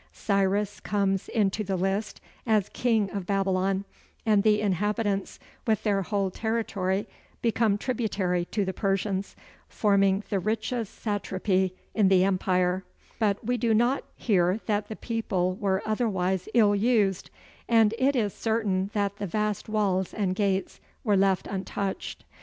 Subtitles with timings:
[0.13, 3.85] Cyrus comes into the list as king of Babylon,
[4.25, 7.07] and the inhabitants with their whole territory
[7.43, 9.35] become tributary to the Persians,
[9.69, 12.83] forming the richest satrapy in the empire;
[13.19, 17.29] but we do not hear that the people were otherwise ill used,
[17.69, 22.25] and it is certain that the vast walls and gates were left untouched.